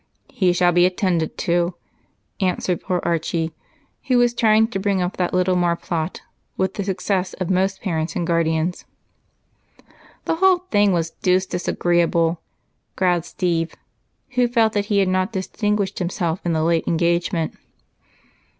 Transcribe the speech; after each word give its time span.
"He 0.31 0.51
shall 0.51 0.71
be 0.71 0.87
attended 0.87 1.37
to," 1.45 1.75
answered 2.39 2.81
poor 2.81 3.01
Archie, 3.03 3.53
who 4.07 4.17
was 4.17 4.33
trying 4.33 4.67
to 4.69 4.79
bring 4.79 4.99
up 4.99 5.17
the 5.17 5.29
little 5.31 5.55
marplot 5.55 6.21
with 6.57 6.73
the 6.73 6.83
success 6.83 7.35
of 7.35 7.51
most 7.51 7.81
parents 7.83 8.15
and 8.15 8.25
guardians. 8.25 8.85
"The 10.25 10.37
whole 10.37 10.63
thing 10.71 10.91
was 10.91 11.11
deuced 11.11 11.51
disagreeable," 11.51 12.41
growled 12.95 13.25
Steve, 13.25 13.75
who 14.31 14.47
felt 14.47 14.73
that 14.73 14.85
he 14.85 14.97
had 14.97 15.07
not 15.07 15.33
distinguished 15.33 15.99
himself 15.99 16.43
in 16.43 16.53
the 16.53 16.63
late 16.63 16.87
engagement. 16.87 17.53